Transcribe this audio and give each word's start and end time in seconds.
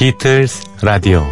비틀스 0.00 0.64
라디오 0.80 1.26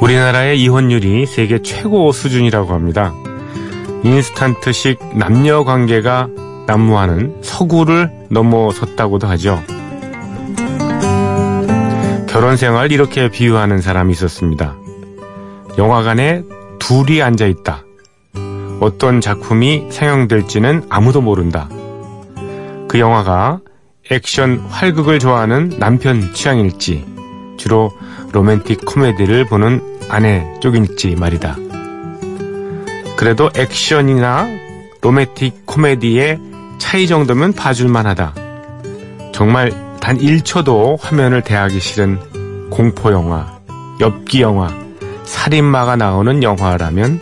우리나라의 0.00 0.62
이혼율이 0.62 1.26
세계 1.26 1.60
최고 1.62 2.12
수준이라고 2.12 2.72
합니다. 2.72 3.12
인스턴트식 4.04 5.18
남녀 5.18 5.64
관계가 5.64 6.28
난무하는 6.68 7.38
서구를 7.40 8.10
넘어섰다고도 8.28 9.26
하죠. 9.26 9.58
결혼 12.28 12.58
생활 12.58 12.92
이렇게 12.92 13.30
비유하는 13.30 13.80
사람이 13.80 14.12
있었습니다. 14.12 14.76
영화관에 15.78 16.42
둘이 16.78 17.22
앉아 17.22 17.46
있다. 17.46 17.84
어떤 18.80 19.22
작품이 19.22 19.88
상영될지는 19.90 20.84
아무도 20.90 21.22
모른다. 21.22 21.70
그 22.86 22.98
영화가 22.98 23.60
액션 24.10 24.58
활극을 24.58 25.18
좋아하는 25.18 25.70
남편 25.78 26.34
취향일지, 26.34 27.04
주로 27.56 27.90
로맨틱 28.32 28.84
코미디를 28.84 29.46
보는 29.46 29.80
아내 30.10 30.46
쪽일지 30.60 31.16
말이다. 31.16 31.56
그래도 33.16 33.50
액션이나 33.56 34.46
로맨틱 35.00 35.66
코미디의 35.66 36.48
차이 36.78 37.06
정도면 37.06 37.52
봐줄만 37.52 38.06
하다. 38.06 38.34
정말 39.32 39.70
단 40.00 40.18
1초도 40.18 40.98
화면을 41.00 41.42
대하기 41.42 41.80
싫은 41.80 42.70
공포 42.70 43.12
영화, 43.12 43.58
엽기 44.00 44.42
영화, 44.42 44.68
살인마가 45.24 45.96
나오는 45.96 46.42
영화라면 46.42 47.20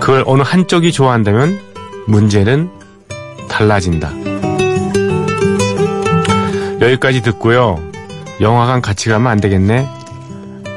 그걸 0.00 0.24
어느 0.26 0.42
한쪽이 0.42 0.90
좋아한다면 0.92 1.58
문제는 2.06 2.68
달라진다. 3.48 4.10
여기까지 6.80 7.22
듣고요. 7.22 7.78
영화관 8.40 8.82
같이 8.82 9.08
가면 9.08 9.30
안 9.30 9.40
되겠네. 9.40 9.88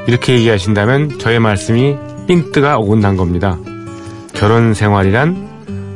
이렇게 0.06 0.34
얘기하신다면 0.34 1.18
저의 1.18 1.40
말씀이 1.40 1.96
핀트가 2.28 2.76
어긋난 2.76 3.16
겁니다. 3.16 3.58
결혼 4.34 4.72
생활이란 4.74 5.45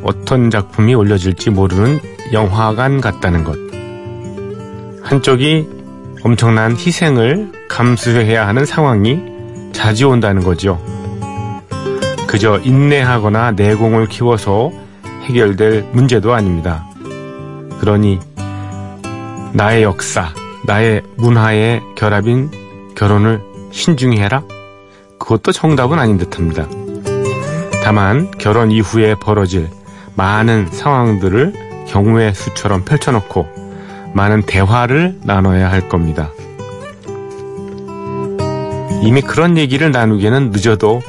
어떤 0.02 0.50
작품이 0.50 0.94
올려질지 0.94 1.50
모르는 1.50 2.00
영화관 2.32 3.00
같다는 3.00 3.44
것. 3.44 3.56
한쪽이 5.02 5.68
엄청난 6.22 6.72
희생을 6.72 7.52
감수해야 7.68 8.46
하는 8.46 8.64
상황이 8.64 9.20
자주 9.72 10.08
온다는 10.08 10.42
거죠. 10.42 10.80
그저 12.26 12.60
인내하거나 12.62 13.52
내공을 13.52 14.06
키워서 14.06 14.70
해결될 15.24 15.88
문제도 15.92 16.32
아닙니다. 16.32 16.86
그러니 17.80 18.20
나의 19.52 19.82
역사, 19.82 20.28
나의 20.66 21.02
문화의 21.16 21.82
결합인 21.96 22.50
결혼을 22.94 23.40
신중히 23.72 24.18
해라? 24.18 24.42
그것도 25.18 25.52
정답은 25.52 25.98
아닌 25.98 26.18
듯 26.18 26.38
합니다. 26.38 26.66
다만 27.82 28.30
결혼 28.38 28.70
이후에 28.70 29.14
벌어질 29.14 29.68
많은 30.14 30.68
상황들을 30.70 31.86
경우의 31.88 32.34
수처럼 32.34 32.84
펼쳐놓고 32.84 33.46
많은 34.14 34.42
대화를 34.42 35.18
나눠야 35.22 35.70
할 35.70 35.88
겁니다. 35.88 36.30
이미 39.02 39.22
그런 39.22 39.56
얘기를 39.56 39.90
나누기에는 39.90 40.50
늦어도 40.50 41.00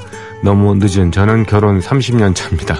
너무 0.44 0.76
늦은 0.76 1.12
저는 1.12 1.46
결혼 1.46 1.80
30년 1.80 2.34
차입니다. 2.36 2.78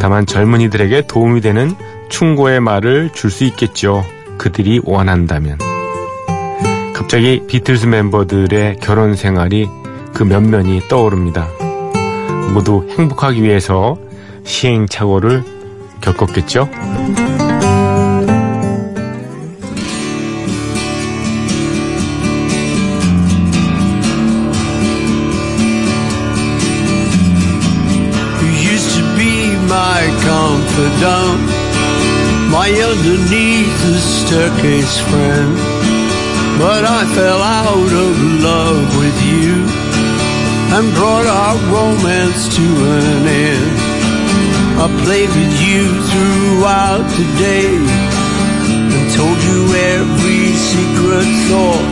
다만 0.00 0.26
젊은이들에게 0.26 1.06
도움이 1.06 1.40
되는 1.40 1.74
충고의 2.08 2.60
말을 2.60 3.10
줄 3.12 3.30
수 3.30 3.44
있겠죠. 3.44 4.04
그들이 4.38 4.80
원한다면. 4.84 5.58
갑자기 6.94 7.42
비틀스 7.46 7.86
멤버들의 7.86 8.78
결혼 8.80 9.14
생활이 9.14 9.68
그 10.14 10.22
면면이 10.22 10.88
떠오릅니다. 10.88 11.48
모두 12.52 12.86
행복하기 12.96 13.42
위해서 13.42 13.96
시행착오를 14.44 15.42
겪었겠죠? 16.00 16.68
confidant, 30.24 31.40
my 32.50 32.68
underneath 32.70 33.76
the 33.84 33.98
staircase 33.98 34.98
friend. 35.10 35.52
But 36.58 36.84
I 36.84 37.04
fell 37.14 37.42
out 37.42 37.92
of 38.04 38.14
love 38.48 38.86
with 38.96 39.18
you 39.30 39.52
and 40.74 40.94
brought 40.94 41.26
our 41.26 41.56
romance 41.72 42.48
to 42.56 42.62
an 42.62 43.26
end. 43.26 43.83
I 44.84 44.88
played 45.02 45.30
with 45.30 45.56
you 45.64 45.88
throughout 46.10 47.08
the 47.16 47.24
day 47.40 47.72
and 47.72 49.04
told 49.16 49.40
you 49.48 49.72
every 49.72 50.52
secret 50.52 51.24
thought. 51.48 51.88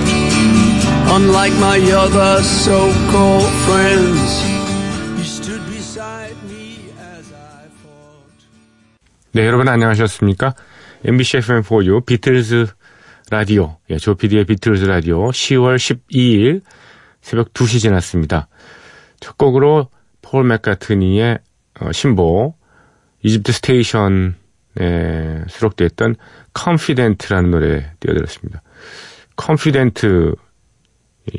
Unlike 1.17 1.55
my 1.55 1.81
other 1.97 2.43
so-called 2.43 3.49
friends, 3.65 4.45
you 5.17 5.25
stood 5.25 5.65
beside 5.73 6.37
me 6.45 6.93
as 7.17 7.33
I 7.33 7.65
fought. 7.81 8.45
네, 9.33 9.47
여러분 9.47 9.69
안녕하셨습니까? 9.69 10.55
MBC 11.07 11.39
FM4U 11.39 12.05
비틀즈 12.05 12.67
라디오, 13.31 13.79
예, 13.89 13.97
조피디의 13.97 14.45
비틀즈 14.45 14.85
라디오 14.85 15.31
10월 15.31 15.77
12일 15.77 16.61
새벽 17.23 17.55
2시 17.55 17.81
지났습니다. 17.81 18.49
첫 19.19 19.39
곡으로 19.39 19.89
폴 20.21 20.45
맥카트니의 20.45 21.39
어, 21.81 21.91
신보 21.91 22.55
Egypt 23.23 23.53
Station에 23.53 24.33
수록되어 25.49 25.87
있던 25.89 26.17
Confidante라는 26.59 27.51
노래 27.51 27.93
띄워드렸습니다. 28.01 28.63
Confidante 29.41 30.35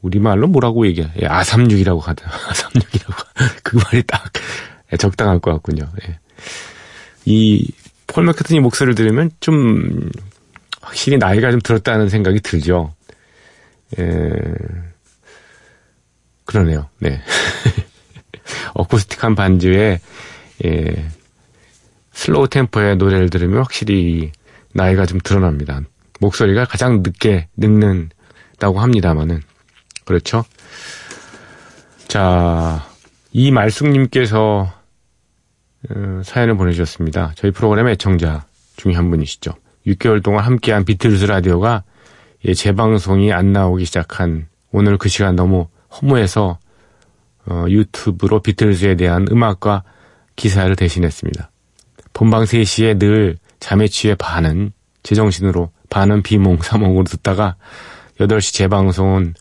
우리말로 0.00 0.48
뭐라고 0.48 0.86
얘기해? 0.86 1.12
예, 1.20 1.26
아삼육이라고 1.26 2.00
하죠. 2.00 2.24
아삼육이라고. 2.48 3.14
그 3.62 3.76
말이 3.76 4.02
딱 4.04 4.32
적당할 4.98 5.38
것 5.38 5.52
같군요. 5.52 5.84
예. 6.08 6.18
이폴 7.24 8.24
맥카트니 8.24 8.60
목소리를 8.60 8.94
들으면 8.94 9.30
좀 9.40 10.10
확실히 10.80 11.18
나이가 11.18 11.50
좀 11.50 11.60
들었다는 11.60 12.08
생각이 12.08 12.40
들죠. 12.40 12.94
예, 13.98 14.30
그러네요. 16.44 16.88
네. 16.98 17.20
어쿠스틱한 18.74 19.34
반주에 19.34 20.00
예, 20.64 21.08
슬로우 22.12 22.48
템포의 22.48 22.96
노래를 22.96 23.30
들으면 23.30 23.58
확실히 23.58 24.32
나이가 24.74 25.06
좀 25.06 25.18
드러납니다. 25.20 25.80
목소리가 26.20 26.64
가장 26.64 27.02
늦게 27.02 27.48
늙는다고 27.56 28.80
합니다만은 28.80 29.42
그렇죠. 30.04 30.44
자, 32.08 32.86
이말숙님께서 33.32 34.72
어, 35.90 36.22
사연을 36.24 36.56
보내주셨습니다. 36.56 37.32
저희 37.34 37.50
프로그램의 37.50 37.94
애청자 37.94 38.44
중에 38.76 38.94
한 38.94 39.10
분이시죠. 39.10 39.54
6개월 39.86 40.22
동안 40.22 40.44
함께한 40.44 40.84
비틀즈 40.84 41.24
라디오가 41.24 41.82
예, 42.44 42.54
재방송이 42.54 43.32
안 43.32 43.52
나오기 43.52 43.84
시작한 43.84 44.48
오늘 44.70 44.96
그 44.96 45.08
시간 45.08 45.36
너무 45.36 45.68
허무해서 45.92 46.58
어, 47.46 47.64
유튜브로 47.68 48.40
비틀즈에 48.40 48.96
대한 48.96 49.26
음악과 49.30 49.82
기사를 50.36 50.74
대신했습니다. 50.76 51.50
본방 52.12 52.44
3시에 52.44 52.98
늘 52.98 53.36
잠에 53.60 53.88
취해 53.88 54.14
반은 54.14 54.72
제정신으로 55.02 55.70
반은 55.90 56.22
비몽사몽으로 56.22 57.04
듣다가 57.04 57.56
8시 58.18 58.54
재방송은 58.54 59.34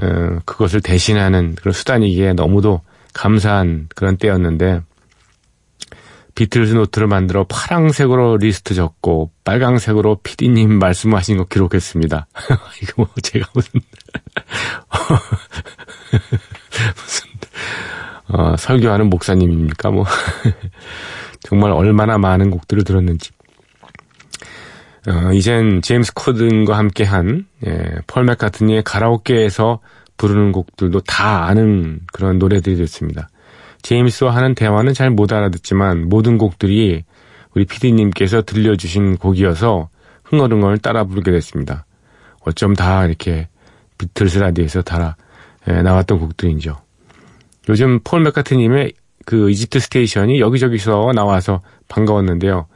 어, 0.00 0.38
그것을 0.44 0.80
대신하는 0.80 1.54
그런 1.54 1.72
수단이기에 1.72 2.34
너무도 2.34 2.82
감사한 3.14 3.88
그런 3.94 4.16
때였는데 4.16 4.82
비틀즈 6.38 6.74
노트를 6.74 7.08
만들어 7.08 7.44
파랑색으로 7.48 8.36
리스트 8.36 8.72
적고 8.72 9.32
빨강색으로 9.42 10.20
피디님 10.22 10.78
말씀하신 10.78 11.36
거 11.36 11.44
기록했습니다. 11.46 12.28
이거 12.80 12.92
뭐 12.98 13.08
제가 13.20 13.48
무슨 13.52 13.72
무슨 16.94 17.28
어, 18.28 18.56
설교하는 18.56 19.10
목사님입니까? 19.10 19.90
뭐 19.90 20.04
정말 21.42 21.72
얼마나 21.72 22.18
많은 22.18 22.50
곡들을 22.50 22.84
들었는지. 22.84 23.32
어, 25.08 25.32
이젠 25.32 25.82
제임스 25.82 26.14
코든과 26.14 26.78
함께한 26.78 27.46
예, 27.66 27.96
펄 28.06 28.22
맥카트니의 28.22 28.84
가라오케에서 28.84 29.80
부르는 30.16 30.52
곡들도 30.52 31.00
다 31.00 31.46
아는 31.46 31.98
그런 32.12 32.38
노래들이 32.38 32.76
됐습니다. 32.76 33.28
제임스와 33.82 34.34
하는 34.34 34.54
대화는 34.54 34.94
잘 34.94 35.10
못 35.10 35.32
알아듣지만 35.32 36.08
모든 36.08 36.38
곡들이 36.38 37.04
우리 37.54 37.64
피디님께서 37.64 38.42
들려주신 38.42 39.16
곡이어서 39.16 39.88
흥얼흥얼 40.24 40.78
따라 40.78 41.04
부르게 41.04 41.30
됐습니다. 41.32 41.86
어쩜 42.40 42.74
다 42.74 43.06
이렇게 43.06 43.48
비틀스 43.98 44.38
라디오에서 44.38 44.82
다 44.82 45.16
예, 45.68 45.82
나왔던 45.82 46.18
곡들이죠. 46.20 46.78
요즘 47.68 48.00
폴 48.04 48.22
맥카트니의 48.22 48.92
그 49.26 49.50
Egypt 49.50 49.80
Station이 49.80 50.40
여기저기서 50.40 51.12
나와서 51.14 51.62
반가웠는데요. 51.88 52.66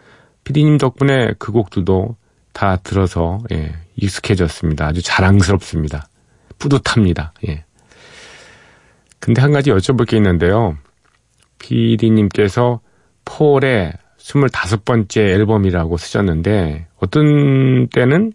피디님 0.44 0.78
덕분에 0.78 1.34
그 1.38 1.52
곡들도 1.52 2.16
다 2.52 2.76
들어서 2.76 3.38
예, 3.52 3.74
익숙해졌습니다. 3.96 4.86
아주 4.86 5.02
자랑스럽습니다. 5.02 6.08
뿌듯합니다. 6.58 7.32
예. 7.48 7.64
근데 9.20 9.40
한 9.40 9.52
가지 9.52 9.70
여쭤볼 9.70 10.08
게 10.08 10.16
있는데요. 10.16 10.76
PD님께서 11.62 12.80
폴의 13.24 13.92
25번째 14.18 15.18
앨범이라고 15.18 15.96
쓰셨는데, 15.96 16.86
어떤 16.98 17.88
때는, 17.88 18.32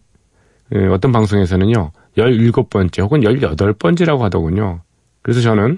예, 0.73 0.85
어떤 0.87 1.11
방송에서는요, 1.11 1.91
17번째 2.17 3.01
혹은 3.01 3.21
18번째라고 3.21 4.19
하더군요. 4.19 4.81
그래서 5.21 5.41
저는, 5.41 5.77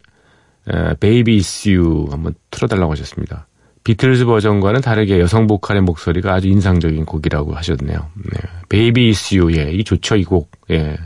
Baby 0.99 1.35
It's 1.35 1.76
You 1.76 2.07
한번 2.11 2.33
틀어달라고 2.51 2.91
하셨습니다. 2.93 3.47
비틀즈 3.83 4.25
버전과는 4.25 4.81
다르게 4.81 5.19
여성 5.19 5.47
보컬의 5.47 5.81
목소리가 5.81 6.33
아주 6.33 6.47
인상적인 6.47 7.05
곡이라고 7.05 7.53
하셨네요. 7.55 7.97
네. 8.15 8.39
Baby 8.69 9.09
It's 9.09 9.33
You 9.33 9.51
예, 9.55 9.71
이 9.71 9.83
좋죠 9.83 10.15
이 10.15 10.23
곡. 10.23 10.51
예. 10.71 10.97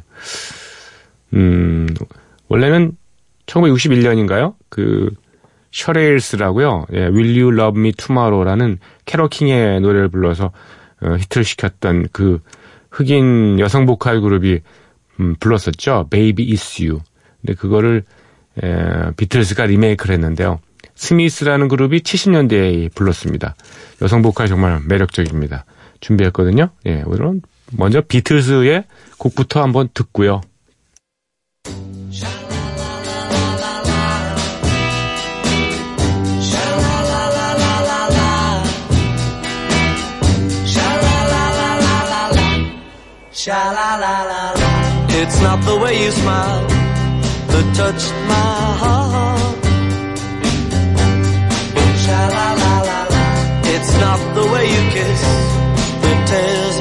음 1.34 1.88
원래는 2.48 2.96
1961년인가요? 3.48 4.56
그 4.70 5.10
셔레일스라고요. 5.74 6.86
예, 6.94 7.00
Will 7.08 7.42
You 7.42 7.54
Love 7.54 7.80
Me 7.80 7.92
Tomorrow라는 7.92 8.78
캐롤 9.06 9.44
킹의 9.44 9.82
노래를 9.82 10.08
불러서 10.08 10.52
어, 11.02 11.16
히트를 11.18 11.44
시켰던 11.44 12.08
그 12.14 12.40
흑인 12.92 13.60
여성 13.60 13.86
보컬 13.86 14.22
그룹이 14.22 14.60
음, 15.20 15.36
불렀었죠. 15.40 16.08
Baby 16.10 16.52
Is 16.52 16.82
You. 16.82 17.02
근데 17.42 17.56
그거를 17.56 18.04
에, 18.64 19.12
비틀스가 19.18 19.66
리메이크를 19.66 20.14
했는데요. 20.14 20.60
스미스라는 20.96 21.68
그룹이 21.68 22.02
70년대에 22.02 22.94
불렀습니다. 22.94 23.56
여성 24.02 24.22
보컬 24.22 24.48
정말 24.48 24.80
매력적입니다. 24.88 25.66
준비했거든요. 26.00 26.70
예, 26.86 27.02
오늘은 27.06 27.42
먼저 27.72 28.02
비틀스의 28.02 28.84
곡부터 29.18 29.62
한번 29.62 29.90
듣고요. 29.94 30.42
Sha 43.44 43.62
la 43.78 43.96
la 44.04 44.16
la 44.32 44.44
la. 44.60 44.70
It's 45.20 45.42
not 45.42 45.60
the 45.66 45.76
way 45.76 46.02
you 46.02 46.12
smile 46.12 46.66
that 47.52 47.68
touched 47.76 48.14
my 48.32 48.56
heart. 48.82 49.66
Sha 52.04 52.22
la 52.38 52.48
la 52.64 52.74
la 52.90 53.00
la. 53.14 53.24
It's 53.76 53.94
not 54.06 54.22
the 54.38 54.46
way 54.54 54.66
you 54.76 54.84
kiss 54.96 55.22
that 56.04 56.20
tears 56.30 56.73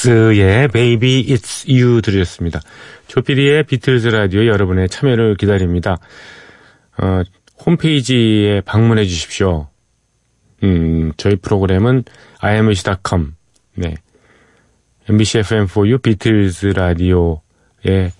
스미스의 0.00 0.68
Baby 0.68 1.26
It's 1.26 1.68
You 1.68 2.00
들으셨습니다. 2.00 2.60
조피디의 3.08 3.64
비틀즈 3.64 4.08
라디오 4.08 4.46
여러분의 4.46 4.88
참여를 4.88 5.36
기다립니다. 5.36 5.98
어, 6.98 7.22
홈페이지에 7.66 8.62
방문해 8.62 9.04
주십시오. 9.04 9.68
음, 10.62 11.12
저희 11.16 11.36
프로그램은 11.36 12.04
imc.com, 12.40 13.34
네. 13.74 13.94
MBC 15.08 15.40
FM4U 15.40 16.02
비틀즈 16.02 16.66
라디오에, 16.68 17.40
예, 17.86 18.12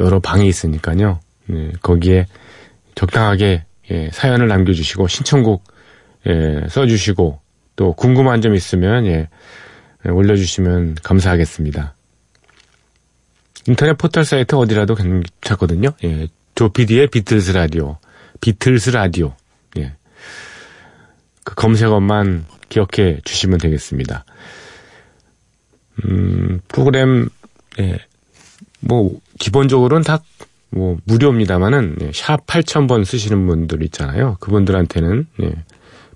여러 0.00 0.20
방이 0.20 0.46
있으니까요. 0.46 1.20
네, 1.46 1.72
거기에 1.82 2.26
적당하게, 2.94 3.64
예, 3.90 4.10
사연을 4.12 4.48
남겨주시고, 4.48 5.08
신청곡, 5.08 5.64
예, 6.28 6.66
써주시고, 6.68 7.40
또 7.76 7.92
궁금한 7.94 8.40
점 8.40 8.54
있으면, 8.54 9.06
예, 9.06 9.28
올려주시면 10.04 10.96
감사하겠습니다. 11.02 11.94
인터넷 13.66 13.98
포털 13.98 14.24
사이트 14.24 14.54
어디라도 14.54 14.94
괜찮거든요. 14.94 15.90
예, 16.04 16.28
조피디의 16.54 17.08
비틀스 17.08 17.52
라디오, 17.52 17.98
비틀스 18.40 18.90
라디오. 18.90 19.34
예. 19.78 19.94
그 21.44 21.54
검색어만 21.54 22.46
기억해 22.68 23.20
주시면 23.24 23.58
되겠습니다. 23.58 24.24
음, 26.04 26.60
프로그램, 26.68 27.28
예, 27.80 27.98
뭐, 28.80 29.18
기본적으로는 29.38 30.04
다, 30.04 30.22
뭐, 30.70 30.96
무료입니다만은, 31.04 31.96
예, 32.02 32.10
샵 32.14 32.46
8000번 32.46 33.04
쓰시는 33.04 33.46
분들 33.46 33.82
있잖아요. 33.84 34.36
그분들한테는, 34.40 35.26
예, 35.42 35.52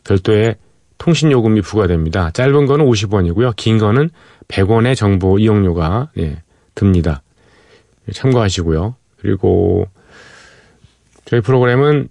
별도의 0.05 0.57
통신요금이 1.03 1.63
부과됩니다. 1.63 2.31
짧은 2.31 2.67
거는 2.67 2.87
50원이고요. 2.87 3.57
긴 3.57 3.79
거는 3.79 4.11
100원의 4.47 4.95
정보 4.95 5.37
이용료가, 5.37 6.13
예, 6.19 6.43
듭니다. 6.77 7.23
참고하시고요. 8.13 8.95
그리고, 9.21 9.89
저희 11.25 11.41
프로그램은 11.41 12.09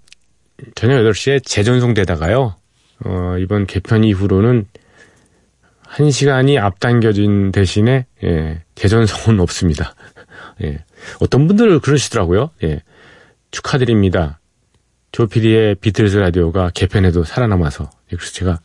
저녁 0.75 0.95
8시에 1.03 1.41
재전송되다가요. 1.45 2.55
어, 3.05 3.35
이번 3.39 3.65
개편 3.65 4.03
이후로는 4.03 4.65
1시간이 5.85 6.57
앞당겨진 6.61 7.53
대신에 7.53 8.05
예, 8.25 8.61
재전송은 8.75 9.39
없습니다. 9.41 9.95
예. 10.63 10.83
어떤 11.21 11.47
분들 11.47 11.79
그러시더라고요. 11.79 12.49
예. 12.63 12.81
축하드립니다. 13.51 14.39
조피디의 15.13 15.75
비틀즈 15.75 16.17
라디오가 16.17 16.71
개편에도 16.73 17.23
살아남아서 17.23 17.89
예, 18.11 18.15
그래서 18.15 18.33
제가 18.33 18.59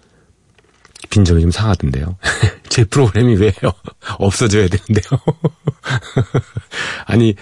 빈정이 1.10 1.40
좀 1.42 1.50
상하던데요. 1.50 2.16
제 2.68 2.84
프로그램이 2.84 3.36
왜요? 3.36 3.52
없어져야 4.18 4.68
되는데요. 4.68 5.20
아니, 7.06 7.34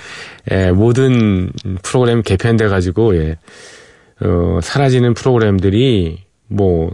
예, 0.50 0.70
모든 0.70 1.52
프로그램 1.82 2.22
개편돼 2.22 2.68
가지고 2.68 3.16
예, 3.16 3.38
어, 4.20 4.60
사라지는 4.62 5.14
프로그램들이 5.14 6.24
뭐 6.46 6.92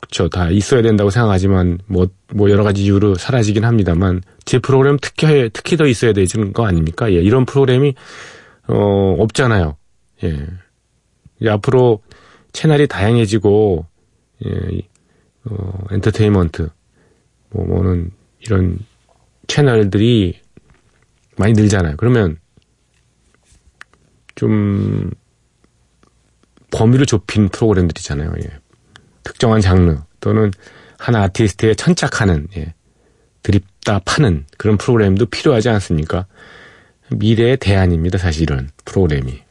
그쵸 0.00 0.28
다 0.28 0.50
있어야 0.50 0.82
된다고 0.82 1.10
생각하지만 1.10 1.78
뭐뭐 1.86 2.08
뭐 2.34 2.50
여러 2.50 2.64
가지 2.64 2.84
이유로 2.84 3.14
사라지긴 3.14 3.64
합니다만 3.64 4.20
제 4.44 4.58
프로그램 4.58 4.98
특히 5.00 5.48
특히 5.52 5.76
더 5.76 5.86
있어야 5.86 6.12
되는 6.12 6.52
거 6.52 6.66
아닙니까? 6.66 7.10
예, 7.12 7.16
이런 7.16 7.46
프로그램이 7.46 7.94
어 8.68 9.16
없잖아요. 9.18 9.76
예. 10.24 10.46
앞으로 11.48 12.02
채널이 12.52 12.86
다양해지고 12.86 13.86
예, 14.44 14.82
어, 15.44 15.84
엔터테인먼트 15.90 16.68
뭐 17.50 17.66
뭐는 17.66 18.10
이런 18.40 18.78
채널들이 19.46 20.40
많이 21.36 21.52
늘잖아요. 21.52 21.96
그러면 21.96 22.38
좀 24.34 25.10
범위를 26.70 27.06
좁힌 27.06 27.48
프로그램들이잖아요. 27.48 28.32
예. 28.44 28.50
특정한 29.22 29.60
장르 29.60 29.98
또는 30.20 30.50
한 30.98 31.14
아티스트에 31.14 31.74
천착하는 31.74 32.48
예. 32.56 32.74
드립다 33.42 34.00
파는 34.04 34.46
그런 34.56 34.78
프로그램도 34.78 35.26
필요하지 35.26 35.68
않습니까? 35.68 36.26
미래의 37.10 37.58
대안입니다. 37.58 38.18
사실 38.18 38.42
이런 38.42 38.70
프로그램이 38.84 39.42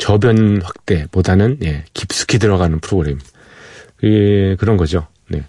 저변 0.00 0.62
확대보다는 0.62 1.58
예, 1.62 1.84
깊숙이 1.94 2.38
들어가는 2.38 2.80
프로그램 2.80 3.18
예, 4.02 4.56
그런 4.56 4.76
거죠. 4.76 5.06
네. 5.28 5.44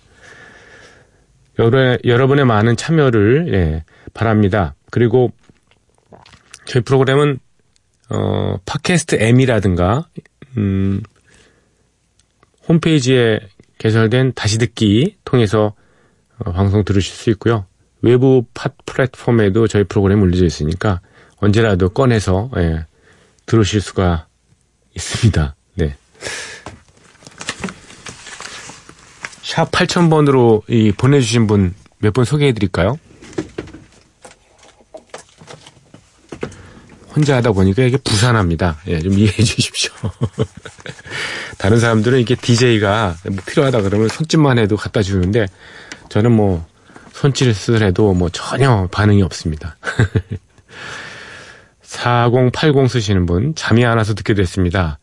여러, 1.57 1.97
여러분의 2.03 2.45
많은 2.45 2.75
참여를 2.75 3.53
예, 3.53 3.83
바랍니다. 4.13 4.75
그리고 4.91 5.31
저희 6.65 6.83
프로그램은 6.83 7.39
어, 8.09 8.57
팟캐스트 8.65 9.15
M이라든가, 9.15 10.09
음, 10.57 11.01
홈페이지에 12.67 13.39
개설된 13.77 14.33
다시 14.35 14.57
듣기 14.57 15.15
통해서 15.23 15.73
어, 16.39 16.51
방송 16.51 16.83
들으실 16.83 17.15
수 17.15 17.29
있고요. 17.31 17.65
외부 18.01 18.43
팟 18.53 18.69
플랫폼에도 18.85 19.67
저희 19.67 19.85
프로그램 19.85 20.21
올려져 20.21 20.45
있으니까 20.45 20.99
언제라도 21.37 21.87
꺼내서 21.89 22.51
예, 22.57 22.85
들으실 23.45 23.79
수가 23.79 24.27
있습니다. 24.95 25.55
네. 25.75 25.95
샵 29.43 29.69
8000번으로 29.71 30.61
이 30.69 30.91
보내주신 30.91 31.47
분 31.47 31.73
몇 32.03 32.13
분 32.13 32.25
소개해 32.25 32.51
드릴까요? 32.53 32.97
혼자 37.15 37.35
하다 37.37 37.51
보니까 37.51 37.83
이게 37.83 37.97
부산합니다. 37.97 38.79
예, 38.87 38.99
좀 38.99 39.13
이해해 39.19 39.43
주십시오. 39.43 39.91
다른 41.59 41.79
사람들은 41.79 42.19
이게 42.19 42.35
DJ가 42.35 43.17
뭐 43.25 43.35
필요하다 43.45 43.81
그러면 43.81 44.07
손짓만 44.07 44.57
해도 44.57 44.77
갖다 44.77 45.01
주는데 45.03 45.45
저는 46.09 46.31
뭐 46.31 46.65
손짓을 47.13 47.83
해도 47.83 48.13
뭐 48.13 48.29
전혀 48.29 48.87
반응이 48.91 49.21
없습니다. 49.23 49.77
4080 51.91 52.89
쓰시는 52.89 53.25
분 53.25 53.53
잠이 53.53 53.83
안 53.85 53.97
와서 53.97 54.13
듣게 54.13 54.33
됐습니다. 54.33 54.97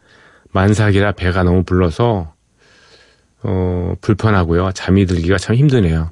만삭이라 0.52 1.12
배가 1.12 1.42
너무 1.42 1.62
불러서 1.62 2.32
어, 3.42 3.92
불편하고요. 4.00 4.72
잠이 4.72 5.04
들기가 5.04 5.36
참 5.36 5.54
힘드네요. 5.54 6.10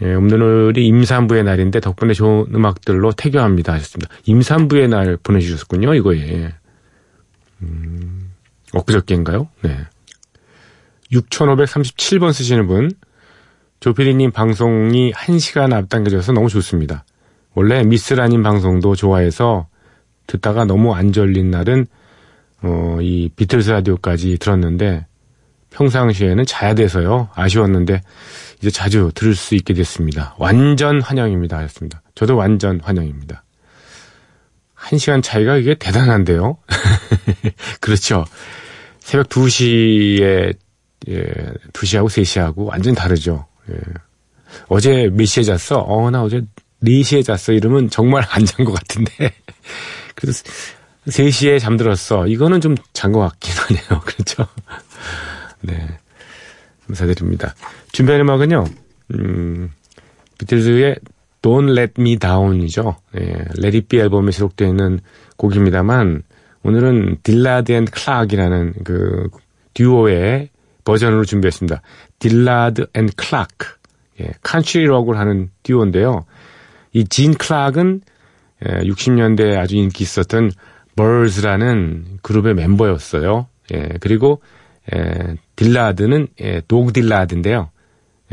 예, 0.00 0.14
오늘이 0.14 0.86
임산부의 0.86 1.44
날인데 1.44 1.80
덕분에 1.80 2.14
좋은 2.14 2.46
음악들로 2.54 3.12
태교합니다 3.12 3.74
하셨습니다. 3.74 4.14
임산부의 4.24 4.88
날 4.88 5.18
보내주셨군요, 5.22 5.94
이거에. 5.94 6.54
음, 7.60 8.32
엊그저께인가요? 8.72 9.48
네. 9.60 9.76
6537번 11.12 12.32
쓰시는 12.32 12.66
분, 12.66 12.90
조피디님 13.80 14.30
방송이 14.30 15.12
1시간 15.12 15.74
앞당겨져서 15.74 16.32
너무 16.32 16.48
좋습니다. 16.48 17.04
원래 17.54 17.82
미스라님 17.82 18.42
방송도 18.42 18.94
좋아해서 18.94 19.68
듣다가 20.26 20.64
너무 20.64 20.94
안 20.94 21.12
졸린 21.12 21.50
날은, 21.50 21.86
어, 22.62 22.98
이 23.00 23.30
비틀스 23.34 23.70
라디오까지 23.70 24.38
들었는데, 24.38 25.06
평상시에는 25.70 26.44
자야 26.46 26.74
돼서요. 26.74 27.28
아쉬웠는데, 27.34 28.00
이제 28.58 28.70
자주 28.70 29.10
들을 29.14 29.34
수 29.34 29.54
있게 29.54 29.74
됐습니다. 29.74 30.34
완전 30.38 31.00
환영입니다. 31.00 31.58
하셨습니다. 31.58 32.02
저도 32.14 32.36
완전 32.36 32.80
환영입니다. 32.80 33.44
한 34.74 34.98
시간 34.98 35.22
차이가 35.22 35.56
이게 35.56 35.74
대단한데요. 35.74 36.58
그렇죠. 37.80 38.24
새벽 39.00 39.28
2시에, 39.28 40.54
예, 41.08 41.24
2시하고 41.72 42.06
3시하고 42.06 42.66
완전 42.66 42.94
다르죠. 42.94 43.46
예. 43.70 43.74
어제 44.68 45.10
몇 45.12 45.26
시에 45.26 45.42
잤어? 45.42 45.78
어, 45.78 46.10
나 46.10 46.22
어제 46.22 46.42
4시에 46.82 47.24
잤어. 47.24 47.52
이러면 47.52 47.90
정말 47.90 48.24
안 48.30 48.44
잔 48.44 48.64
것 48.64 48.72
같은데. 48.72 49.32
그래서 50.14 50.44
3시에 51.08 51.58
잠들었어. 51.60 52.26
이거는 52.26 52.60
좀 52.60 52.76
잔 52.92 53.12
것 53.12 53.20
같긴 53.20 53.52
하네요. 53.56 54.00
그렇죠. 54.04 54.46
네. 55.60 55.88
감사드립니다. 56.86 57.54
준비한 57.92 58.20
음악은요, 58.22 58.64
음, 59.14 59.70
비틀즈의 60.38 60.96
Don't 61.42 61.76
Let 61.76 61.94
Me 61.98 62.16
Down이죠. 62.18 62.96
예, 63.16 63.20
Let 63.58 63.76
It 63.76 63.80
Be 63.88 64.00
앨범에 64.00 64.30
수록되어 64.30 64.68
있는 64.68 65.00
곡입니다만, 65.36 66.22
오늘은 66.62 67.18
딜라드 67.22 67.72
앤 67.72 67.84
클락이라는 67.84 68.74
그 68.84 69.28
듀오의 69.74 70.48
버전으로 70.84 71.24
준비했습니다. 71.24 71.82
딜라드 72.18 72.86
앤 72.94 73.08
클락. 73.16 73.48
예, 74.20 74.32
컨트리 74.42 74.86
록을 74.86 75.18
하는 75.18 75.50
듀오인데요. 75.62 76.24
이 76.92 77.04
진 77.04 77.34
클락은 77.34 78.02
예, 78.66 78.80
60년대에 78.80 79.56
아주 79.58 79.76
인기 79.76 80.02
있었던 80.04 80.50
Byrds라는 80.96 82.18
그룹의 82.22 82.54
멤버였어요. 82.54 83.46
예, 83.72 83.88
그리고 84.00 84.42
예, 84.94 85.36
딜라드는 85.56 86.28
예, 86.40 86.62
더그 86.66 86.92
딜라드인데요. 86.92 87.70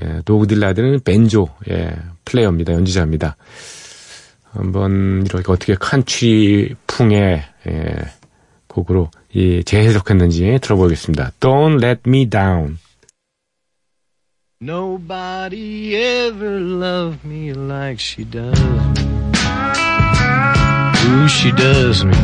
예, 0.02 0.22
도그 0.26 0.48
딜라드는 0.48 1.02
벤조 1.04 1.48
예, 1.70 1.96
플레이어입니다. 2.26 2.74
연주자입니다. 2.74 3.36
한번 4.52 5.24
이렇게 5.26 5.52
어떻게 5.52 5.76
칸츄리풍의 5.76 7.44
예, 7.68 7.96
곡으로 8.68 9.12
이 9.34 9.64
재해석했는지 9.64 10.60
들어보겠습니다. 10.62 11.34
Don't 11.40 11.84
let 11.84 12.02
me 12.08 12.30
down. 12.30 12.78
Nobody 14.66 15.96
ever 15.96 16.60
loved 16.60 17.24
me 17.24 17.54
like 17.54 18.00
she 18.00 18.24
does. 18.24 18.60
Ooh, 21.06 21.28
she 21.28 21.52
does 21.52 22.04
me. 22.04 22.16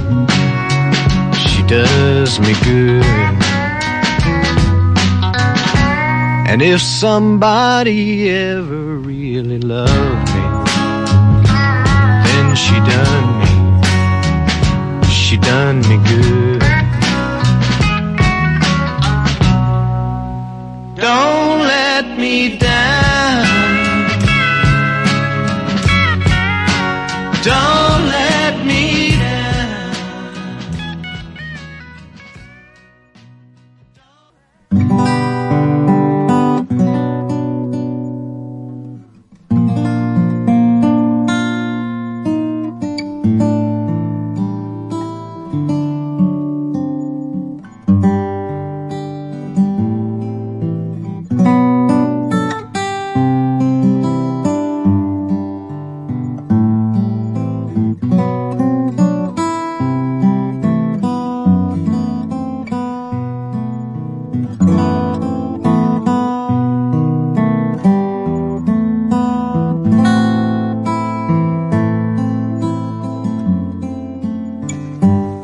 She 1.37 1.61
does 1.67 2.39
me 2.39 2.55
good. 2.63 3.03
And 6.49 6.63
if 6.63 6.81
somebody 6.81 8.31
ever 8.31 8.95
really 8.97 9.59
loved 9.59 10.33
me, 10.33 10.45
then 12.25 12.55
she 12.55 12.73
done 12.89 13.27
me. 13.41 13.53
She 15.11 15.37
done 15.37 15.81
me 15.81 15.97
good. 16.09 16.61
Don't 20.95 21.40
let 22.31 22.51
me 22.51 22.57
down. 22.57 22.80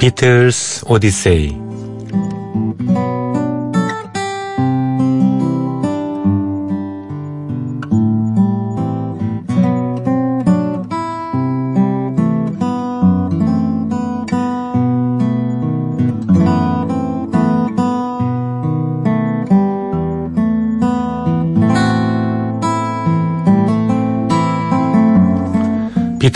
비틀스 0.07 0.85
오디세이 0.87 1.66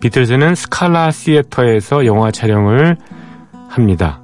비틀즈는 0.00 0.54
스칼라 0.54 1.10
시애터에서 1.10 2.06
영화 2.06 2.30
촬영을 2.30 2.96
합니다. 3.68 4.22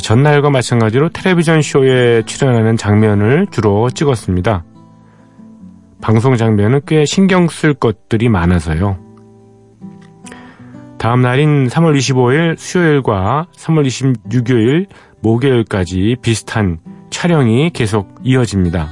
전날과 0.00 0.50
마찬가지로 0.50 1.08
텔레비전 1.08 1.62
쇼에 1.62 2.22
출연하는 2.26 2.76
장면을 2.76 3.46
주로 3.50 3.90
찍었습니다. 3.90 4.64
방송 6.00 6.36
장면은 6.36 6.80
꽤 6.86 7.04
신경 7.04 7.48
쓸 7.48 7.74
것들이 7.74 8.28
많아서요. 8.28 8.98
다음 10.98 11.22
날인 11.22 11.68
3월 11.68 11.96
25일 11.96 12.56
수요일과 12.58 13.46
3월 13.56 13.86
26일 13.86 14.86
목요일까지 15.20 16.16
비슷한 16.20 16.78
촬영이 17.10 17.70
계속 17.70 18.14
이어집니다. 18.22 18.88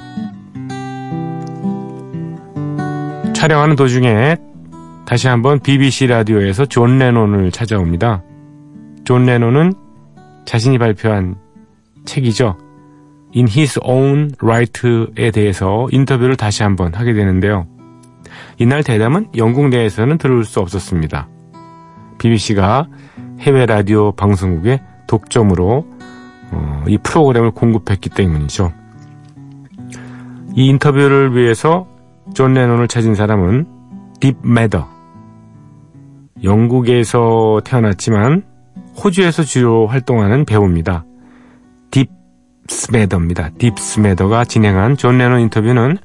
촬영하는 3.34 3.76
도중에 3.76 4.36
다시 5.06 5.28
한번 5.28 5.60
BBC 5.60 6.06
라디오에서 6.06 6.64
존 6.66 6.98
레논을 6.98 7.50
찾아옵니다. 7.50 8.22
존 9.04 9.26
레논은 9.26 9.74
자신이 10.46 10.78
발표한 10.78 11.36
책이죠. 12.06 12.56
In 13.36 13.48
His 13.48 13.80
Own 13.82 14.30
Write에 14.40 15.30
대해서 15.30 15.88
인터뷰를 15.90 16.36
다시 16.36 16.62
한번 16.62 16.94
하게 16.94 17.12
되는데요. 17.12 17.66
이날 18.58 18.82
대담은 18.82 19.28
영국 19.36 19.68
내에서는 19.68 20.16
들을 20.18 20.44
수 20.44 20.60
없었습니다. 20.60 21.28
BBC가 22.18 22.86
해외 23.40 23.66
라디오 23.66 24.12
방송국에 24.12 24.80
독점으로 25.06 25.86
어, 26.50 26.84
이 26.86 26.96
프로그램을 26.98 27.50
공급했기 27.50 28.10
때문이죠. 28.10 28.72
이 30.56 30.66
인터뷰를 30.66 31.36
위해서 31.36 31.86
존 32.32 32.54
레논을 32.54 32.88
찾은 32.88 33.14
사람은 33.14 33.73
딥스 34.24 34.38
매더. 34.40 34.88
영국에서 36.42 37.60
태어났지만 37.62 38.42
호주에서 38.96 39.42
주로 39.42 39.86
활동하는 39.86 40.46
배우입니다. 40.46 41.04
딥스 41.90 42.08
매더입니다. 42.66 43.50
딥스 43.58 43.78
매더가 43.78 44.46
진행한 44.46 44.96
존 44.96 45.18
레논 45.18 45.40
인터뷰는 45.40 45.98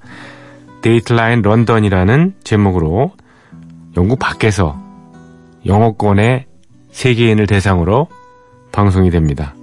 Dateline 0.82 1.42
London이라는 1.44 2.34
제목으로 2.44 3.14
영국 3.96 4.20
밖에서 4.20 4.78
영어권의 5.66 6.46
세계인을 6.92 7.48
대상으로 7.48 8.10
방송이 8.74 9.12
됩니다. 9.12 9.56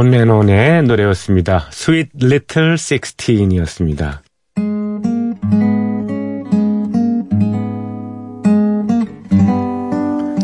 존 0.00 0.12
레논의 0.12 0.82
노래였습니다. 0.84 1.68
Sweet 1.70 2.12
Little 2.22 2.72
Sixteen이었습니다. 2.72 4.22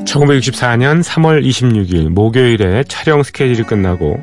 1964년 0.04 1.02
3월 1.02 1.42
26일 1.42 2.10
목요일에 2.10 2.84
촬영 2.84 3.22
스케줄이 3.22 3.66
끝나고 3.66 4.18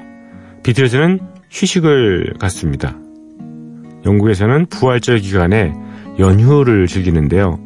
비틀즈는 0.61 1.19
휴식을 1.49 2.35
갖습니다. 2.37 2.95
영국에서는 4.05 4.67
부활절 4.67 5.17
기간에 5.17 5.73
연휴를 6.19 6.85
즐기는데요. 6.85 7.57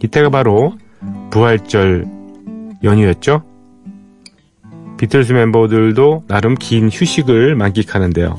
이때가 0.00 0.30
바로 0.30 0.74
부활절 1.32 2.06
연휴였죠. 2.84 3.42
비틀스 4.98 5.32
멤버들도 5.32 6.24
나름 6.26 6.54
긴 6.54 6.88
휴식을 6.90 7.54
만끽하는데요. 7.54 8.38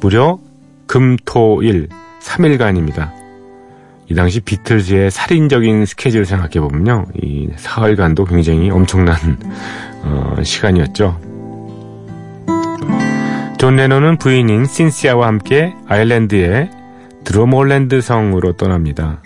무려 0.00 0.38
금, 0.86 1.16
토, 1.24 1.62
일 1.62 1.88
3일간입니다. 2.20 3.12
이 4.08 4.14
당시 4.14 4.40
비틀즈의 4.40 5.10
살인적인 5.10 5.86
스케줄 5.86 6.24
생각해보면요. 6.24 7.06
이 7.22 7.48
사흘간도 7.56 8.24
굉장히 8.24 8.70
엄청난 8.70 9.16
어, 10.02 10.36
시간이었죠. 10.42 11.20
존 13.58 13.76
레논은 13.76 14.16
부인인 14.16 14.64
신시아와 14.64 15.26
함께 15.26 15.74
아일랜드의 15.86 16.70
드로몰랜드 17.24 18.00
성으로 18.00 18.54
떠납니다. 18.54 19.22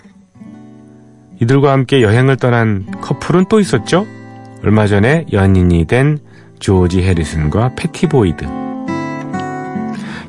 이들과 1.41 1.71
함께 1.71 2.01
여행을 2.01 2.37
떠난 2.37 2.85
커플은 3.01 3.45
또 3.49 3.59
있었죠? 3.59 4.05
얼마 4.63 4.87
전에 4.87 5.25
연인이 5.31 5.85
된 5.85 6.19
조지 6.59 7.03
해리슨과 7.03 7.73
패티 7.75 8.07
보이드. 8.07 8.45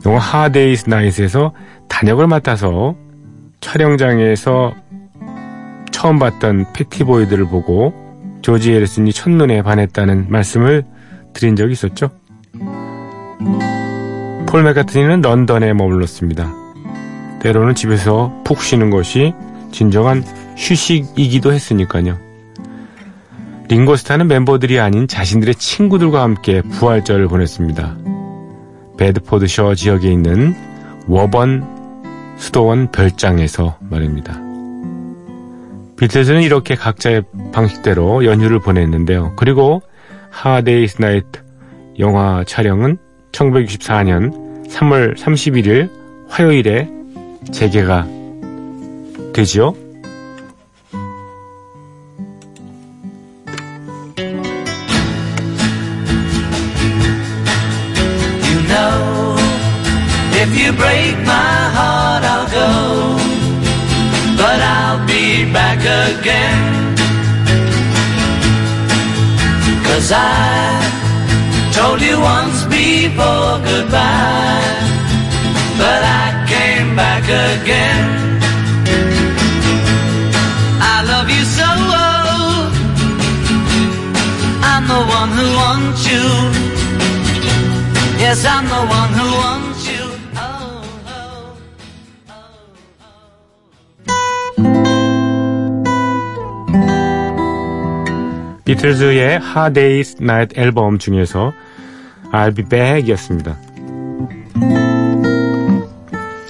영화 0.07 0.19
Hard 0.19 0.50
Day's 0.50 0.89
Night에서 0.89 1.53
단역을 1.89 2.27
맡아서 2.27 2.95
촬영장에서 3.61 4.75
처음 5.91 6.19
봤던 6.19 6.67
패티 6.73 7.05
보이드를 7.05 7.47
보고 7.47 7.95
조지 8.43 8.73
해리슨이 8.73 9.13
첫눈에 9.13 9.63
반했다는 9.63 10.27
말씀을 10.29 10.85
드린 11.33 11.57
적이 11.57 11.73
있었죠. 11.73 12.11
폴 14.47 14.63
맥카트니는 14.63 15.23
런던에 15.23 15.73
머물렀습니다. 15.73 16.55
때로는 17.41 17.75
집에서 17.75 18.33
푹 18.45 18.63
쉬는 18.63 18.91
것이 18.91 19.35
진정한 19.73 20.23
휴식이기도 20.57 21.53
했으니까요. 21.53 22.26
링고스타는 23.69 24.29
멤버들이 24.29 24.79
아닌 24.79 25.09
자신들의 25.09 25.57
친구들과 25.57 26.23
함께 26.23 26.63
부활절을 26.63 27.29
보냈습니다. 27.29 27.97
베드포드셔 28.97 29.75
지역에 29.75 30.11
있는 30.11 30.55
워번 31.07 31.65
수도원 32.39 32.91
별장에서 32.93 33.79
말입니다. 33.81 34.41
비틀즈는 35.99 36.43
이렇게 36.43 36.75
각자의 36.75 37.23
방식대로 37.53 38.25
연휴를 38.25 38.61
보냈는데요. 38.61 39.35
그리고 39.37 39.83
하데이스 40.31 41.01
나이트 41.01 41.41
영화 41.99 42.45
촬영은 42.47 42.99
1964년 43.33 44.69
3월 44.69 45.17
31일 45.17 45.91
화요일에 46.29 46.89
재개가 47.53 48.07
되지요. 49.33 49.75
Yes, 88.19 88.45
I'm 88.45 88.67
the 88.67 88.75
one 88.75 89.13
who 89.15 89.25
wants 89.39 89.77
비틀즈의 98.67 99.39
Hard 99.41 99.81
Day's 99.81 100.21
Night 100.21 100.61
앨범 100.61 100.99
중에서 100.99 101.53
I'll 102.33 102.55
Be 102.55 102.65
Back 102.69 103.09
이었습니다. 103.09 103.57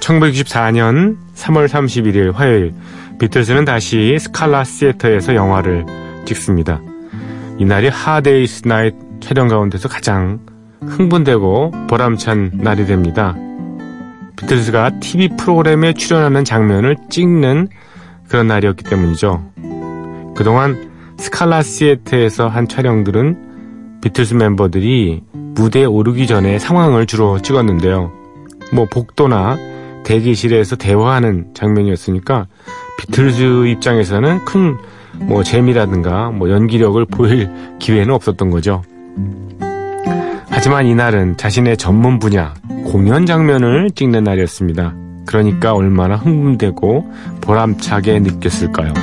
1964년 0.00 1.18
3월 1.34 1.68
31일 1.68 2.32
화요일 2.32 2.74
비틀즈는 3.20 3.66
다시 3.66 4.16
스칼라 4.18 4.64
시애터에서 4.64 5.34
영화를 5.34 5.84
찍습니다. 6.24 6.80
이날이 7.58 7.88
Hard 7.88 8.30
Day's 8.30 8.66
Night 8.66 9.05
촬영 9.26 9.48
가운데서 9.48 9.88
가장 9.88 10.38
흥분되고 10.82 11.72
보람찬 11.88 12.52
날이 12.54 12.86
됩니다. 12.86 13.34
비틀즈가 14.36 15.00
TV 15.00 15.30
프로그램에 15.36 15.94
출연하는 15.94 16.44
장면을 16.44 16.96
찍는 17.10 17.66
그런 18.28 18.46
날이었기 18.46 18.84
때문이죠. 18.84 19.42
그동안 20.36 21.16
스칼라 21.18 21.62
시에트에서 21.62 22.46
한 22.46 22.68
촬영들은 22.68 23.98
비틀스 24.00 24.34
멤버들이 24.34 25.24
무대에 25.32 25.86
오르기 25.86 26.28
전에 26.28 26.60
상황을 26.60 27.06
주로 27.06 27.42
찍었는데요. 27.42 28.12
뭐 28.72 28.86
복도나 28.88 29.58
대기실에서 30.04 30.76
대화하는 30.76 31.48
장면이었으니까 31.52 32.46
비틀즈 32.96 33.66
입장에서는 33.66 34.44
큰 34.44 34.78
뭐 35.18 35.42
재미라든가 35.42 36.30
뭐 36.30 36.50
연기력을 36.50 37.04
보일 37.06 37.50
기회는 37.78 38.14
없었던 38.14 38.50
거죠. 38.50 38.82
하지만 40.48 40.86
이날은 40.86 41.36
자신의 41.36 41.76
전문 41.76 42.18
분야 42.18 42.54
공연 42.86 43.26
장면을 43.26 43.90
찍는 43.90 44.24
날이었습니다. 44.24 44.94
그러니까 45.26 45.74
얼마나 45.74 46.16
흥분되고 46.16 47.12
보람차게 47.40 48.20
느꼈을까요? 48.20 48.94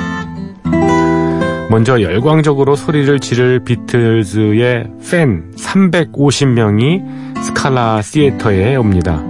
먼저 1.70 2.00
열광적으로 2.00 2.76
소리를 2.76 3.18
지를 3.20 3.60
비틀즈의 3.64 4.90
팬 5.10 5.52
350명이 5.56 7.42
스칼라 7.42 8.02
시애터에 8.02 8.76
옵니다. 8.76 9.22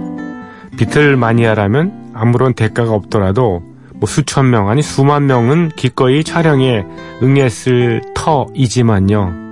비틀 0.77 1.15
마니아라면 1.15 2.11
아무런 2.13 2.53
대가가 2.53 2.91
없더라도 2.91 3.63
뭐 3.93 4.07
수천 4.07 4.49
명 4.49 4.69
아니 4.69 4.81
수만 4.81 5.25
명은 5.25 5.69
기꺼이 5.75 6.23
촬영에 6.23 6.85
응했을 7.23 8.01
터이지만요. 8.13 9.44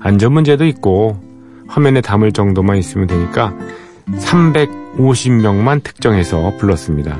안전 0.00 0.32
문제도 0.32 0.64
있고 0.66 1.20
화면에 1.68 2.00
담을 2.00 2.32
정도만 2.32 2.76
있으면 2.78 3.06
되니까 3.06 3.54
350명만 4.08 5.82
특정해서 5.82 6.56
불렀습니다. 6.58 7.18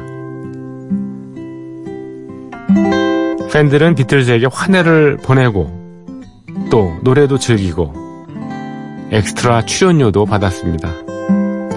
팬들은 3.53 3.95
비틀즈에게 3.97 4.47
환해를 4.51 5.19
보내고 5.19 5.79
또 6.71 6.97
노래도 7.03 7.39
즐기고 7.39 7.93
엑스트라 9.11 9.67
출연료도 9.67 10.25
받았습니다. 10.25 10.89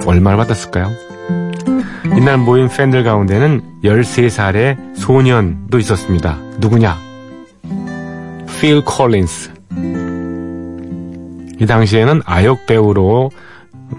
얼마를 0.06 0.38
받았을까요? 0.38 0.92
이날 2.16 2.38
모인 2.38 2.68
팬들 2.68 3.04
가운데는 3.04 3.82
13살의 3.84 4.96
소년도 4.96 5.80
있었습니다. 5.80 6.38
누구냐? 6.60 6.98
필 8.60 8.84
콜린스. 8.86 9.53
이 11.64 11.66
당시에는 11.66 12.22
아역 12.26 12.66
배우로 12.66 13.32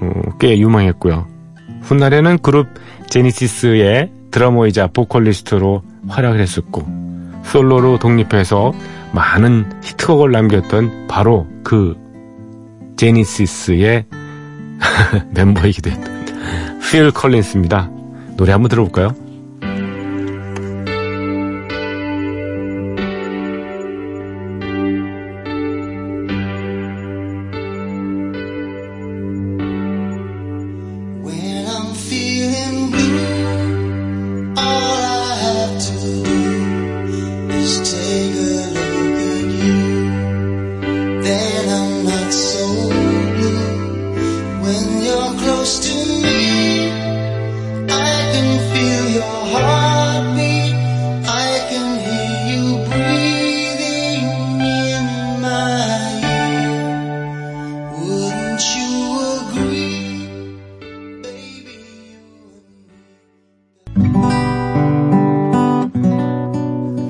어, 0.01 0.21
꽤 0.39 0.59
유명했고요. 0.59 1.27
훗날에는 1.81 2.39
그룹 2.39 2.69
제니시스의 3.09 4.11
드러머이자 4.31 4.89
보컬리스트로 4.89 5.83
활약을 6.09 6.41
했었고 6.41 6.87
솔로로 7.45 7.99
독립해서 7.99 8.73
많은 9.13 9.81
히트곡을 9.83 10.31
남겼던 10.31 11.07
바로 11.09 11.47
그 11.63 11.97
제니시스의 12.97 14.05
멤버이기도 15.35 15.91
했던 15.91 16.27
필 16.91 17.11
컬린스입니다. 17.13 17.91
노래 18.37 18.53
한번 18.53 18.69
들어볼까요? 18.69 19.15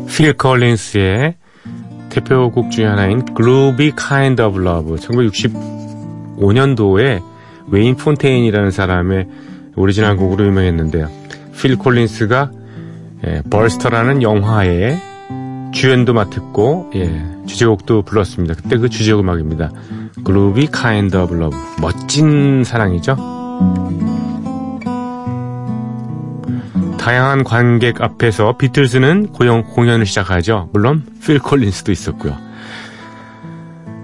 필 0.08 0.32
콜린스의 0.32 1.34
대표곡 2.10 2.70
중의 2.70 2.88
하나인 2.88 3.24
Groovy 3.36 3.90
Kind 3.96 4.40
of 4.40 4.60
Love 4.60 4.94
1965년도에 4.96 7.20
웨인 7.68 7.96
폰테인이라는 7.96 8.70
사람의 8.70 9.26
오리지널 9.76 10.16
곡으로 10.16 10.46
유명했는데요. 10.46 11.10
필 11.60 11.76
콜린스가 11.76 12.52
예, 13.26 13.42
Buster라는 13.50 14.22
영화에 14.22 14.96
주연도 15.72 16.14
맡았고 16.14 16.92
예, 16.94 17.20
주제곡도 17.46 18.02
불렀습니다. 18.02 18.54
그때 18.54 18.76
그 18.76 18.88
주제곡 18.88 19.24
음악입니다. 19.24 19.72
Groovy 20.24 20.68
Kind 20.72 21.16
of 21.16 21.34
Love 21.34 21.58
멋진 21.80 22.62
사랑이죠. 22.62 23.16
다양한 27.04 27.44
관객 27.44 28.00
앞에서 28.00 28.56
비틀즈는 28.56 29.26
고용, 29.26 29.62
공연을 29.62 30.06
시작하죠. 30.06 30.70
물론 30.72 31.04
필 31.22 31.38
콜린스도 31.38 31.92
있었고요. 31.92 32.34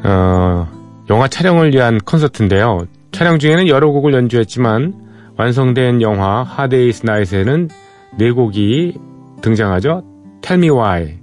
어, 0.04 0.68
영화 1.08 1.26
촬영을 1.26 1.72
위한 1.72 1.98
콘서트인데요. 1.98 2.84
촬영 3.10 3.38
중에는 3.38 3.68
여러 3.68 3.88
곡을 3.88 4.12
연주했지만 4.12 4.92
완성된 5.38 6.02
영화 6.02 6.42
하데이스 6.42 7.06
나잇에는 7.06 7.70
네 8.18 8.32
곡이 8.32 8.98
등장하죠. 9.40 10.04
Tell 10.42 10.62
Me 10.62 10.68
Why, 10.68 11.20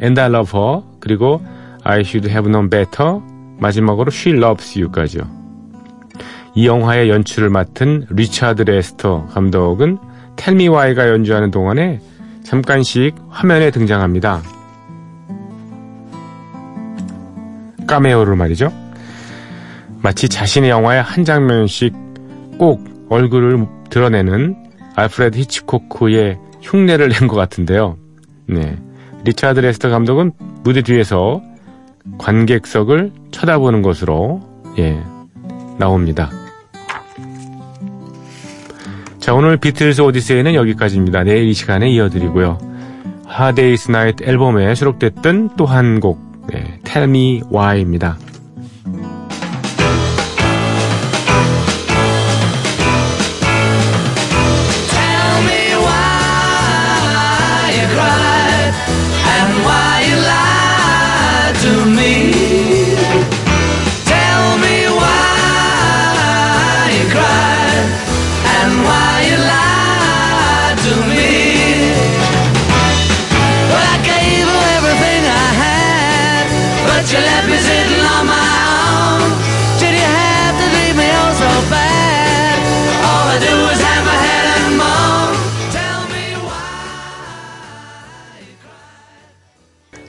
And 0.00 0.18
I 0.18 0.30
Love 0.30 0.58
Her, 0.58 0.80
그리고 0.98 1.42
I 1.84 2.00
Should 2.00 2.26
Have 2.30 2.50
Known 2.50 2.70
Better, 2.70 3.20
마지막으로 3.58 4.08
She 4.10 4.34
Loves 4.34 4.78
You까지요. 4.78 5.24
이 6.54 6.66
영화의 6.66 7.10
연출을 7.10 7.50
맡은 7.50 8.06
리차드 8.08 8.62
레스터 8.62 9.26
감독은 9.26 10.07
Tell 10.38 10.63
Me 10.63 10.76
Why가 10.76 11.08
연주하는 11.08 11.50
동안에 11.50 12.00
잠깐씩 12.44 13.14
화면에 13.28 13.70
등장합니다. 13.70 14.40
카메오를 17.86 18.36
말이죠. 18.36 18.72
마치 20.00 20.28
자신의 20.28 20.70
영화의 20.70 21.02
한 21.02 21.24
장면씩 21.24 21.92
꼭 22.58 22.84
얼굴을 23.10 23.66
드러내는 23.90 24.56
알프레드 24.96 25.38
히치코크의 25.38 26.38
흉내를 26.62 27.08
낸 27.08 27.28
것 27.28 27.36
같은데요. 27.36 27.96
네. 28.46 28.76
리차드 29.24 29.60
레스터 29.60 29.88
감독은 29.90 30.32
무대 30.62 30.82
뒤에서 30.82 31.42
관객석을 32.18 33.12
쳐다보는 33.32 33.82
것으로 33.82 34.40
예, 34.78 35.02
나옵니다. 35.78 36.30
자, 39.28 39.34
오늘 39.34 39.58
비틀스 39.58 40.00
오디세이는 40.00 40.54
여기까지입니다. 40.54 41.22
내일 41.22 41.48
이 41.48 41.52
시간에 41.52 41.90
이어드리고요. 41.90 42.56
Hard 43.26 43.54
Day's 43.54 43.90
Night 43.90 44.24
앨범에 44.24 44.74
수록됐던 44.74 45.50
또 45.54 45.66
한 45.66 46.00
곡, 46.00 46.18
네, 46.50 46.80
Tell 46.82 47.10
Me 47.10 47.42
Why입니다. 47.52 48.16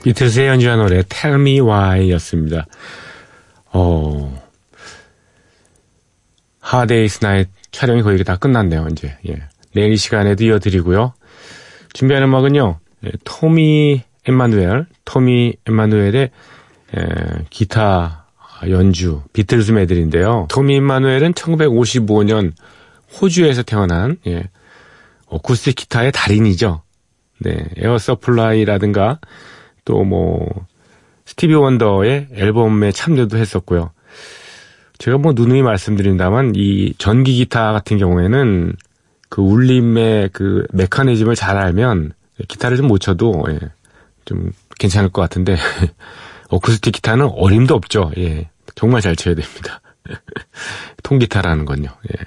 비틀스의 0.04 0.48
연주한 0.50 0.80
노래 0.80 1.04
Tell 1.04 1.40
Me 1.40 1.62
Why 1.62 2.12
였습니다. 2.12 2.66
어, 3.72 4.44
Hard 6.60 6.86
Day's 6.86 7.19
Night 7.19 7.48
촬영이 7.72 8.02
거의 8.02 8.22
다 8.26 8.36
끝났네요, 8.36 8.88
이제. 8.92 9.18
예. 9.30 9.44
내일 9.74 9.94
이 9.94 9.98
시간에도 9.98 10.44
이어드리고요. 10.44 11.14
준비하는 11.94 12.28
음악은요, 12.28 12.80
예, 13.06 13.12
토미 13.24 14.02
엠마누엘, 14.26 14.88
토미 15.06 15.54
엠마누엘의 15.66 16.32
예, 16.97 17.45
기타 17.49 18.25
연주, 18.69 19.21
비틀즈 19.34 19.71
메들리인데요. 19.72 20.48
토미 20.49 20.75
엠마누엘은 20.75 21.34
1955년 21.34 22.54
호주에서 23.19 23.63
태어난, 23.63 24.17
예, 24.28 24.49
어쿠스틱 25.28 25.75
기타의 25.75 26.12
달인이죠. 26.12 26.82
네, 27.39 27.65
에어 27.78 27.97
서플라이라든가 27.97 29.19
또 29.86 30.04
뭐 30.04 30.47
스티비 31.25 31.54
원더의 31.54 32.28
앨범에 32.34 32.91
참여도 32.91 33.38
했었고요. 33.38 33.91
제가 34.97 35.17
뭐 35.19 35.34
누누이 35.34 35.62
말씀드린다만 35.62 36.54
이 36.56 36.93
전기 36.97 37.36
기타 37.36 37.71
같은 37.71 37.97
경우에는 37.99 38.73
그 39.30 39.41
울림의 39.41 40.32
그 40.34 40.65
메커니즘을 40.73 41.36
잘 41.36 41.56
알면 41.58 42.13
기타를 42.47 42.78
좀 42.78 42.88
못 42.88 42.97
쳐도 42.99 43.45
예, 43.49 43.60
좀 44.25 44.52
괜찮을 44.80 45.10
것 45.10 45.21
같은데 45.21 45.56
어쿠스틱 46.50 46.94
기타는 46.96 47.30
어림도 47.34 47.76
없죠. 47.76 48.12
예, 48.18 48.50
정말 48.76 49.02
잘 49.02 49.16
쳐야 49.16 49.36
됩니다. 49.36 49.82
통기타라는 51.04 51.66
건요. 51.66 51.90
예. 52.12 52.26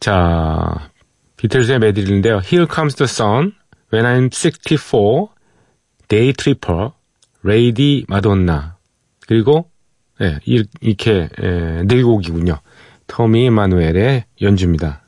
자, 0.00 0.90
비틀즈의 1.36 1.78
메들리인데요. 1.80 2.40
Here 2.44 2.66
Comes 2.72 2.96
the 2.96 3.08
Sun, 3.08 3.52
When 3.92 4.06
I'm 4.06 4.30
64, 4.30 5.28
Day 6.08 6.32
Tripper, 6.32 6.94
Lady 7.42 8.04
Madonna, 8.08 8.76
그리고 9.26 9.70
예, 10.20 10.38
이렇게 10.44 11.28
예, 11.42 11.82
네 11.84 12.02
곡이군요. 12.02 12.58
토미 13.06 13.50
엠마누엘의 13.50 14.24
연주입니다. 14.42 15.05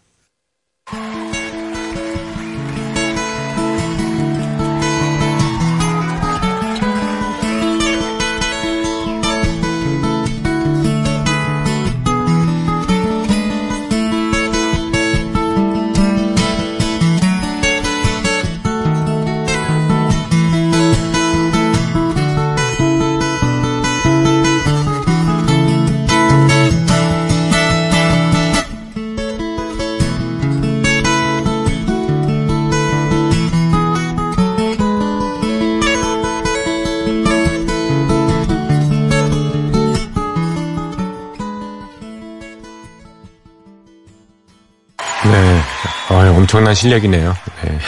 엄청난 46.39 46.75
실력이네요. 46.75 47.35
네. 47.65 47.79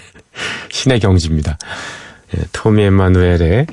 신의 0.70 0.98
경지입니다. 1.00 1.58
예, 2.34 2.42
토미 2.52 2.82
엠마누엘의 2.84 3.66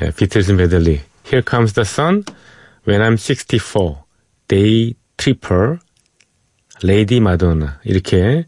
예, 0.00 0.10
비틀즈 0.16 0.52
메들리 0.52 1.00
Here 1.26 1.42
Comes 1.48 1.74
the 1.74 1.84
Sun, 1.84 2.24
When 2.88 3.02
I'm 3.02 3.18
64, 3.18 4.04
Day 4.48 4.94
Tripper, 5.18 5.76
Lady 6.82 7.18
Madonna 7.18 7.72
이렇게 7.84 8.46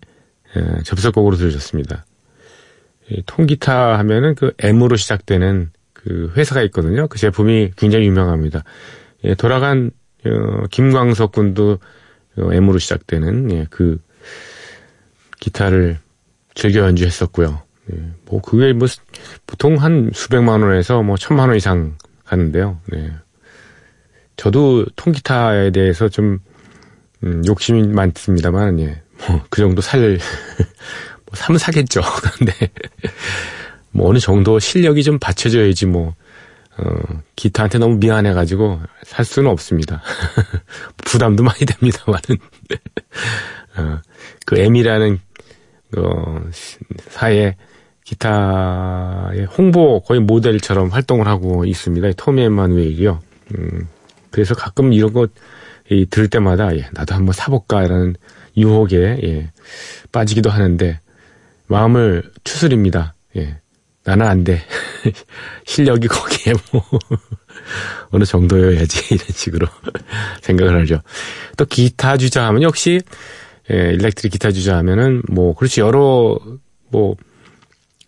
예, 0.56 0.82
접속곡으로 0.84 1.36
들으셨습니다. 1.36 2.06
통기타 3.26 3.98
하면은 3.98 4.34
그 4.34 4.54
M으로 4.58 4.96
시작되는 4.96 5.70
그 5.92 6.32
회사가 6.34 6.62
있거든요. 6.62 7.08
그 7.08 7.18
제품이 7.18 7.72
굉장히 7.76 8.06
유명합니다. 8.06 8.64
예, 9.24 9.34
돌아간 9.34 9.90
어, 10.24 10.66
김광석 10.70 11.32
군도 11.32 11.72
어, 11.72 11.78
M으로 12.36 12.78
시작되는 12.78 13.50
예, 13.52 13.66
그 13.70 13.98
기타를 15.40 15.98
즐겨 16.54 16.80
연주했었고요. 16.80 17.62
네, 17.86 18.10
뭐 18.26 18.40
그게 18.40 18.72
뭐 18.72 18.88
보통 19.46 19.76
한 19.76 20.10
수백만 20.14 20.62
원에서 20.62 21.02
뭐 21.02 21.16
천만 21.16 21.48
원 21.48 21.56
이상 21.56 21.96
가는데요. 22.24 22.78
네. 22.86 23.10
저도 24.36 24.86
통기타에 24.96 25.70
대해서 25.70 26.08
좀 26.08 26.38
음, 27.24 27.42
욕심이 27.46 27.86
많습니다만 27.86 28.80
예. 28.80 29.02
뭐 29.28 29.42
그 29.50 29.60
정도 29.60 29.80
살 29.80 30.18
뭐 31.26 31.34
사면 31.34 31.58
사겠죠. 31.58 32.00
그런데 32.22 32.70
뭐 33.90 34.08
어느 34.08 34.18
정도 34.18 34.58
실력이 34.58 35.02
좀 35.02 35.18
받쳐줘야지 35.18 35.86
뭐 35.86 36.14
어, 36.78 37.20
기타한테 37.36 37.78
너무 37.78 37.96
미안해가지고 37.96 38.80
살 39.04 39.24
수는 39.24 39.50
없습니다. 39.50 40.02
부담도 41.04 41.42
많이 41.42 41.60
됩니다만은 41.60 42.22
어, 43.76 44.00
그 44.46 44.58
M이라는 44.58 45.18
어, 45.98 46.40
사회 47.08 47.56
기타의 48.04 49.44
홍보 49.56 50.00
거의 50.00 50.20
모델처럼 50.20 50.88
활동을 50.88 51.26
하고 51.26 51.64
있습니다. 51.64 52.12
토미 52.16 52.42
엠마누엘이요. 52.42 53.20
음, 53.54 53.88
그래서 54.30 54.54
가끔 54.54 54.92
이런 54.92 55.12
거 55.12 55.28
이, 55.90 56.06
들을 56.06 56.28
때마다 56.28 56.74
예, 56.76 56.88
나도 56.92 57.14
한번 57.14 57.32
사볼까라는 57.32 58.16
유혹에 58.56 59.20
예, 59.22 59.50
빠지기도 60.10 60.50
하는데 60.50 61.00
마음을 61.66 62.30
추스립니다. 62.44 63.14
예, 63.36 63.58
나는 64.04 64.26
안 64.26 64.44
돼. 64.44 64.62
실력이 65.64 66.08
거기에 66.08 66.54
뭐 66.72 66.84
어느 68.10 68.24
정도여야지 68.24 69.14
이런 69.14 69.26
식으로 69.28 69.66
생각을 70.42 70.80
하죠. 70.82 71.00
또 71.56 71.64
기타 71.64 72.16
주자 72.16 72.46
하면 72.46 72.62
역시 72.62 73.00
예, 73.70 73.92
일렉트릭 73.92 74.32
기타 74.32 74.50
주자 74.50 74.76
하면은 74.78 75.22
뭐 75.28 75.54
그렇지 75.54 75.80
여러 75.80 76.38
뭐 76.90 77.16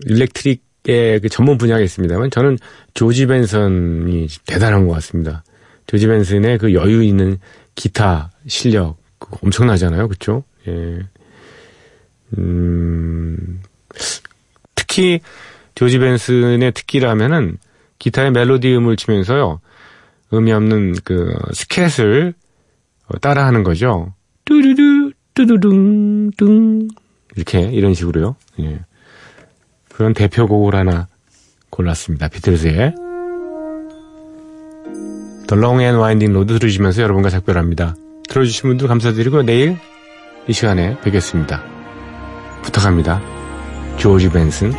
일렉트릭의 0.04 1.20
그 1.20 1.28
전문 1.28 1.59
분야가 1.59 1.80
있습니다만 1.80 2.30
저는 2.30 2.59
조지 2.94 3.26
벤슨이 3.26 4.26
대단한 4.46 4.87
것 4.87 4.94
같습니다. 4.94 5.44
조지 5.87 6.07
벤슨의 6.09 6.59
그 6.59 6.74
여유 6.74 7.02
있는 7.04 7.38
기타 7.76 8.30
실력 8.48 8.96
엄청나잖아요, 9.42 10.09
그렇죠? 10.09 10.44
예. 10.66 11.00
음, 12.37 13.62
특히 14.74 15.20
조지 15.75 15.99
벤슨의 15.99 16.73
특기라면은 16.73 17.59
기타의 17.99 18.31
멜로디 18.33 18.75
음을 18.77 18.97
치면서요 18.97 19.61
음이 20.33 20.53
없는 20.53 20.95
그 21.05 21.35
스캣을 21.53 22.35
따라하는 23.21 23.63
거죠. 23.63 24.15
뚜루루 24.45 25.13
뚜두둥 25.35 26.31
둥 26.37 26.89
이렇게 27.37 27.61
이런 27.61 27.95
식으로요. 27.95 28.37
예. 28.61 28.81
그런 29.93 30.15
대표곡을 30.15 30.75
하나 30.75 31.09
골랐습니다. 31.71 32.29
비틀즈의 32.29 32.95
The 35.47 35.61
Long 35.61 35.83
and 35.83 35.99
Winding 35.99 36.33
Road 36.33 36.59
들으시면서 36.59 37.03
여러분과 37.03 37.31
작별합니다. 37.31 37.97
들어주신 38.29 38.71
분들 38.71 38.89
감사드리고 38.89 39.43
내일 39.43 39.77
이 40.49 40.53
시간에 40.53 40.99
뵙겠습니다. 41.01 41.63
부탁합니다. 42.63 43.21
조지 43.97 44.31
벤슨 44.31 44.73